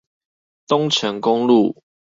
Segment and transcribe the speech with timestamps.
[0.67, 1.83] 東成公路